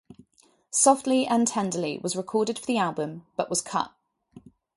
[0.71, 3.93] "Softly and Tenderly" was recorded for the album but was cut.